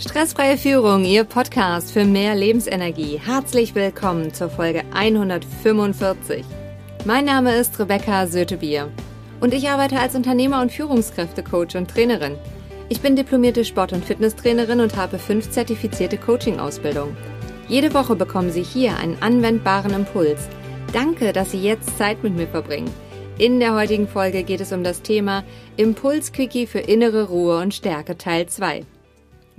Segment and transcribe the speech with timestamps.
[0.00, 3.18] Stressfreie Führung, Ihr Podcast für mehr Lebensenergie.
[3.18, 6.44] Herzlich willkommen zur Folge 145.
[7.04, 8.92] Mein Name ist Rebecca Sötebier
[9.40, 12.36] und ich arbeite als Unternehmer und Führungskräftecoach und Trainerin.
[12.88, 17.16] Ich bin diplomierte Sport- und Fitnesstrainerin und habe fünf zertifizierte Coaching-Ausbildungen.
[17.66, 20.48] Jede Woche bekommen Sie hier einen anwendbaren Impuls.
[20.92, 22.90] Danke, dass Sie jetzt Zeit mit mir verbringen.
[23.36, 25.42] In der heutigen Folge geht es um das Thema
[25.76, 28.84] Impuls-Quickie für innere Ruhe und Stärke Teil 2.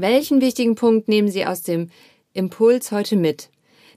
[0.02, 1.90] Welchen wichtigen Punkt nehmen Sie aus dem
[2.32, 3.50] Impuls heute mit?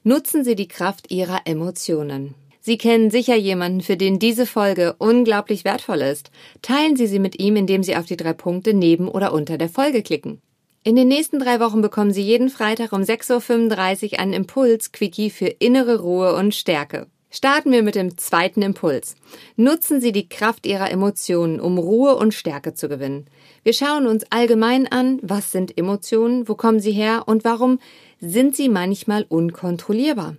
[0.03, 2.35] Nutzen Sie die Kraft Ihrer Emotionen.
[2.61, 6.33] Sie kennen sicher jemanden, für den diese Folge unglaublich wertvoll ist.
[6.61, 9.69] Teilen Sie sie mit ihm, indem Sie auf die drei Punkte neben oder unter der
[9.69, 10.43] Folge klicken.
[10.83, 15.47] In den nächsten drei Wochen bekommen Sie jeden Freitag um 6.35 Uhr einen Impuls-Quickie für
[15.47, 17.07] innere Ruhe und Stärke.
[17.35, 19.17] Starten wir mit dem zweiten Impuls.
[19.57, 23.27] Nutzen Sie die Kraft Ihrer Emotionen, um Ruhe und Stärke zu gewinnen.
[23.63, 27.79] Wir schauen uns allgemein an, was sind Emotionen, wo kommen sie her und warum
[28.21, 30.37] sind sie manchmal unkontrollierbar.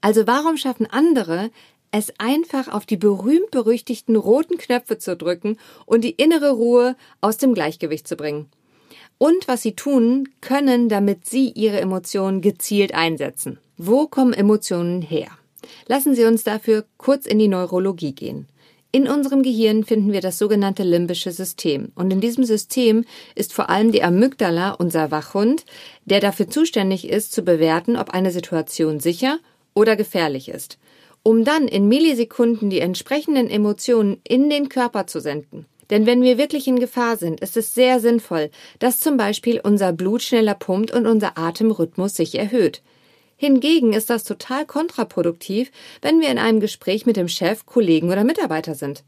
[0.00, 1.50] Also warum schaffen andere
[1.90, 7.52] es einfach auf die berühmt-berüchtigten roten Knöpfe zu drücken und die innere Ruhe aus dem
[7.52, 8.48] Gleichgewicht zu bringen?
[9.18, 13.60] und was sie tun können, damit sie ihre Emotionen gezielt einsetzen.
[13.76, 15.28] Wo kommen Emotionen her?
[15.86, 18.46] Lassen Sie uns dafür kurz in die Neurologie gehen.
[18.94, 21.92] In unserem Gehirn finden wir das sogenannte limbische System.
[21.94, 25.64] Und in diesem System ist vor allem die Amygdala unser Wachhund,
[26.04, 29.38] der dafür zuständig ist, zu bewerten, ob eine Situation sicher
[29.72, 30.78] oder gefährlich ist,
[31.22, 35.64] um dann in Millisekunden die entsprechenden Emotionen in den Körper zu senden.
[35.88, 39.94] Denn wenn wir wirklich in Gefahr sind, ist es sehr sinnvoll, dass zum Beispiel unser
[39.94, 42.82] Blut schneller pumpt und unser Atemrhythmus sich erhöht.
[43.44, 48.22] Hingegen ist das total kontraproduktiv, wenn wir in einem Gespräch mit dem Chef, Kollegen oder
[48.22, 49.02] Mitarbeiter sind.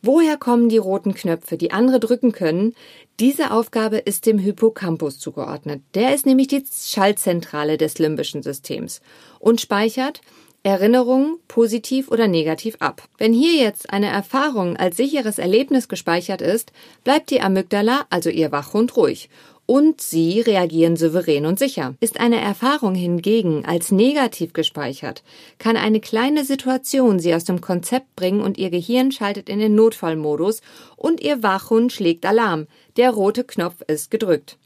[0.00, 2.74] Woher kommen die roten Knöpfe, die andere drücken können?
[3.20, 5.82] Diese Aufgabe ist dem Hippocampus zugeordnet.
[5.92, 9.02] Der ist nämlich die Schaltzentrale des limbischen Systems
[9.38, 10.22] und speichert
[10.62, 13.02] Erinnerungen positiv oder negativ ab.
[13.18, 16.72] Wenn hier jetzt eine Erfahrung als sicheres Erlebnis gespeichert ist,
[17.04, 19.28] bleibt die Amygdala, also ihr Wachhund, ruhig
[19.68, 21.94] und sie reagieren souverän und sicher.
[22.00, 25.22] Ist eine Erfahrung hingegen als negativ gespeichert,
[25.58, 29.74] kann eine kleine Situation sie aus dem Konzept bringen und ihr Gehirn schaltet in den
[29.74, 30.62] Notfallmodus
[30.96, 32.66] und ihr Wachhund schlägt Alarm.
[32.96, 34.56] Der rote Knopf ist gedrückt.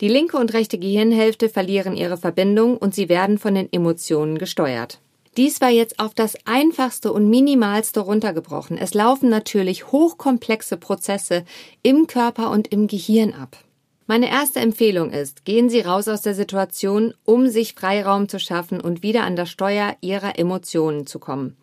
[0.00, 5.00] Die linke und rechte Gehirnhälfte verlieren ihre Verbindung und sie werden von den Emotionen gesteuert.
[5.36, 8.78] Dies war jetzt auf das einfachste und minimalste runtergebrochen.
[8.78, 11.44] Es laufen natürlich hochkomplexe Prozesse
[11.82, 13.56] im Körper und im Gehirn ab.
[14.06, 18.80] Meine erste Empfehlung ist, gehen Sie raus aus der Situation, um sich Freiraum zu schaffen
[18.80, 21.56] und wieder an das Steuer Ihrer Emotionen zu kommen.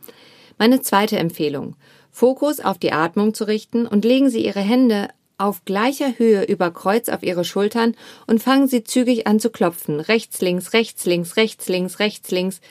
[0.57, 1.75] Meine zweite Empfehlung,
[2.09, 5.09] Fokus auf die Atmung zu richten und legen Sie Ihre Hände
[5.41, 7.95] auf gleicher Höhe über Kreuz auf Ihre Schultern
[8.27, 9.99] und fangen Sie zügig an zu klopfen.
[9.99, 12.61] Rechts, links, rechts, links, rechts, links, rechts, links.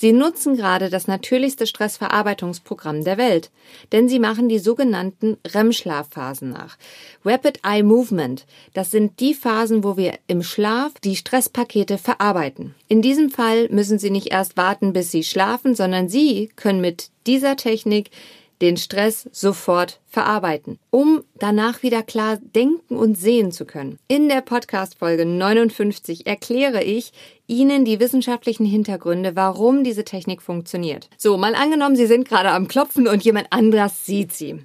[0.00, 3.50] Sie nutzen gerade das natürlichste Stressverarbeitungsprogramm der Welt,
[3.92, 6.78] denn sie machen die sogenannten REM-Schlafphasen nach.
[7.22, 12.74] Rapid Eye Movement, das sind die Phasen, wo wir im Schlaf die Stresspakete verarbeiten.
[12.88, 17.10] In diesem Fall müssen Sie nicht erst warten, bis Sie schlafen, sondern Sie können mit
[17.26, 18.10] dieser Technik
[18.60, 23.98] den Stress sofort verarbeiten, um danach wieder klar denken und sehen zu können.
[24.08, 27.12] In der Podcast-Folge 59 erkläre ich
[27.46, 31.08] Ihnen die wissenschaftlichen Hintergründe, warum diese Technik funktioniert.
[31.16, 34.56] So, mal angenommen, Sie sind gerade am Klopfen und jemand anderes sieht Sie.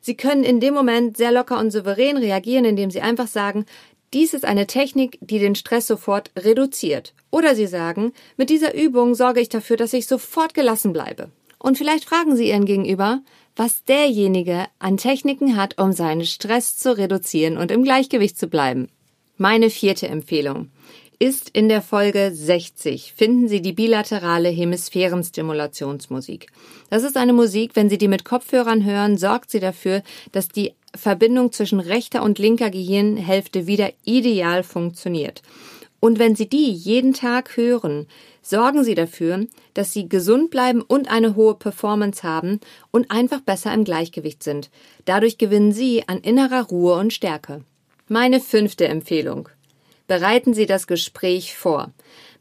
[0.00, 3.66] Sie können in dem Moment sehr locker und souverän reagieren, indem Sie einfach sagen,
[4.12, 7.14] dies ist eine Technik, die den Stress sofort reduziert.
[7.30, 11.30] Oder Sie sagen, mit dieser Übung sorge ich dafür, dass ich sofort gelassen bleibe.
[11.60, 13.20] Und vielleicht fragen Sie Ihren Gegenüber,
[13.54, 18.88] was derjenige an Techniken hat, um seinen Stress zu reduzieren und im Gleichgewicht zu bleiben.
[19.36, 20.70] Meine vierte Empfehlung
[21.22, 26.46] ist in der Folge 60 finden Sie die bilaterale Hemisphärenstimulationsmusik.
[26.88, 30.72] Das ist eine Musik, wenn Sie die mit Kopfhörern hören, sorgt sie dafür, dass die
[30.96, 35.42] Verbindung zwischen rechter und linker Gehirnhälfte wieder ideal funktioniert.
[36.00, 38.06] Und wenn Sie die jeden Tag hören,
[38.42, 42.60] sorgen Sie dafür, dass Sie gesund bleiben und eine hohe Performance haben
[42.90, 44.70] und einfach besser im Gleichgewicht sind.
[45.04, 47.62] Dadurch gewinnen Sie an innerer Ruhe und Stärke.
[48.08, 49.50] Meine fünfte Empfehlung.
[50.08, 51.92] Bereiten Sie das Gespräch vor.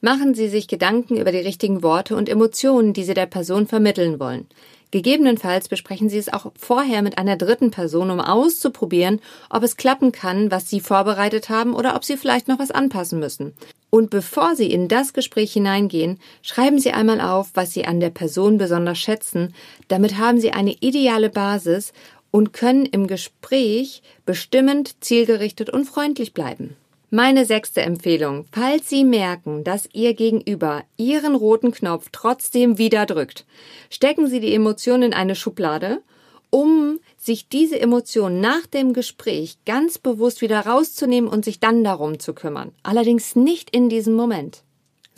[0.02, 4.20] Machen Sie sich Gedanken über die richtigen Worte und Emotionen, die Sie der Person vermitteln
[4.20, 4.48] wollen.
[4.92, 10.12] Gegebenenfalls besprechen Sie es auch vorher mit einer dritten Person, um auszuprobieren, ob es klappen
[10.12, 13.54] kann, was Sie vorbereitet haben oder ob Sie vielleicht noch was anpassen müssen.
[13.92, 18.10] Und bevor Sie in das Gespräch hineingehen, schreiben Sie einmal auf, was Sie an der
[18.10, 19.54] Person besonders schätzen.
[19.88, 21.94] Damit haben Sie eine ideale Basis
[22.32, 26.76] und können im Gespräch bestimmend, zielgerichtet und freundlich bleiben.
[27.12, 28.46] Meine sechste Empfehlung.
[28.52, 33.48] Falls Sie merken, dass Ihr Gegenüber Ihren roten Knopf trotzdem wieder drückt,
[33.90, 36.04] stecken Sie die Emotion in eine Schublade,
[36.52, 42.20] um sich diese Emotion nach dem Gespräch ganz bewusst wieder rauszunehmen und sich dann darum
[42.20, 42.74] zu kümmern.
[42.84, 44.62] Allerdings nicht in diesem Moment.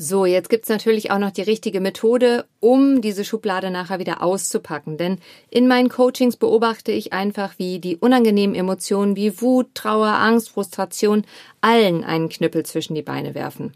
[0.04, 4.98] So, jetzt gibt's natürlich auch noch die richtige Methode, um diese Schublade nachher wieder auszupacken.
[4.98, 5.20] Denn
[5.52, 11.24] in meinen Coachings beobachte ich einfach, wie die unangenehmen Emotionen wie Wut, Trauer, Angst, Frustration
[11.62, 13.76] allen einen Knüppel zwischen die Beine werfen.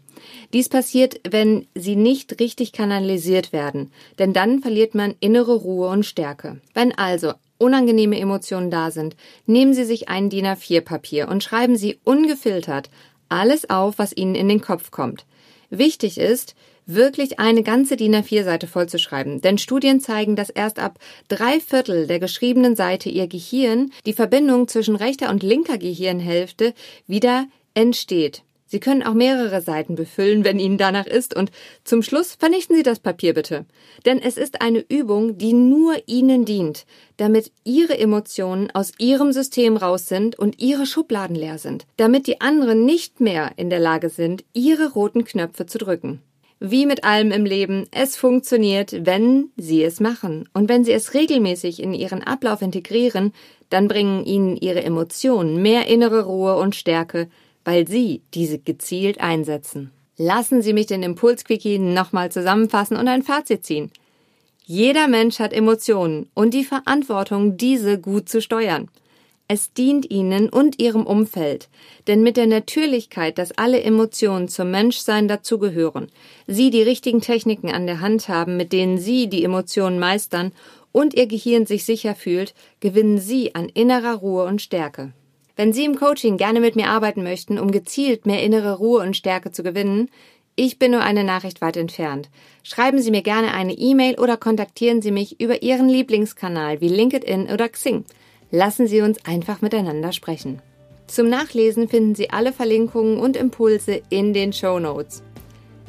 [0.52, 6.04] Dies passiert, wenn sie nicht richtig kanalisiert werden, denn dann verliert man innere Ruhe und
[6.04, 6.60] Stärke.
[6.74, 9.14] Wenn also unangenehme Emotionen da sind,
[9.46, 12.90] nehmen Sie sich ein DIN A4 Papier und schreiben Sie ungefiltert
[13.28, 15.24] alles auf, was Ihnen in den Kopf kommt.
[15.70, 16.54] Wichtig ist,
[16.86, 20.98] wirklich eine ganze DIN A4-Seite vollzuschreiben, denn Studien zeigen, dass erst ab
[21.28, 26.74] drei Viertel der geschriebenen Seite ihr Gehirn, die Verbindung zwischen rechter und linker Gehirnhälfte,
[27.06, 28.42] wieder entsteht.
[28.66, 31.52] Sie können auch mehrere Seiten befüllen, wenn Ihnen danach ist, und
[31.84, 33.64] zum Schluss vernichten Sie das Papier bitte.
[34.04, 36.84] Denn es ist eine Übung, die nur Ihnen dient,
[37.16, 42.40] damit Ihre Emotionen aus Ihrem System raus sind und Ihre Schubladen leer sind, damit die
[42.40, 46.20] anderen nicht mehr in der Lage sind, Ihre roten Knöpfe zu drücken.
[46.58, 50.48] Wie mit allem im Leben, es funktioniert, wenn Sie es machen.
[50.54, 53.32] Und wenn Sie es regelmäßig in Ihren Ablauf integrieren,
[53.68, 57.28] dann bringen Ihnen Ihre Emotionen mehr innere Ruhe und Stärke,
[57.66, 59.90] weil Sie diese gezielt einsetzen.
[60.16, 63.90] Lassen Sie mich den Impulsquickie nochmal zusammenfassen und ein Fazit ziehen.
[64.64, 68.88] Jeder Mensch hat Emotionen und die Verantwortung, diese gut zu steuern.
[69.48, 71.68] Es dient Ihnen und Ihrem Umfeld,
[72.06, 76.08] denn mit der Natürlichkeit, dass alle Emotionen zum Menschsein dazugehören,
[76.46, 80.52] Sie die richtigen Techniken an der Hand haben, mit denen Sie die Emotionen meistern
[80.92, 85.12] und Ihr Gehirn sich sicher fühlt, gewinnen Sie an innerer Ruhe und Stärke.
[85.56, 89.16] Wenn Sie im Coaching gerne mit mir arbeiten möchten, um gezielt mehr innere Ruhe und
[89.16, 90.10] Stärke zu gewinnen,
[90.54, 92.28] ich bin nur eine Nachricht weit entfernt.
[92.62, 97.48] Schreiben Sie mir gerne eine E-Mail oder kontaktieren Sie mich über Ihren Lieblingskanal wie LinkedIn
[97.50, 98.04] oder Xing.
[98.50, 100.60] Lassen Sie uns einfach miteinander sprechen.
[101.06, 105.22] Zum Nachlesen finden Sie alle Verlinkungen und Impulse in den Show Notes.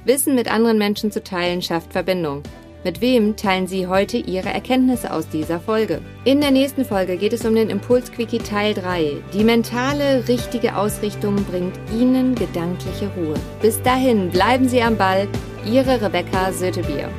[0.06, 2.44] Wissen mit anderen Menschen zu teilen schafft Verbindung.
[2.84, 6.02] Mit wem teilen Sie heute Ihre Erkenntnisse aus dieser Folge?
[6.26, 9.14] In der nächsten Folge geht es um den Impulsquickie Teil 3.
[9.34, 13.36] Die mentale, richtige Ausrichtung bringt Ihnen gedankliche Ruhe.
[13.62, 15.28] Bis dahin bleiben Sie am Ball.
[15.66, 17.10] Ihre Rebecca Sötebier.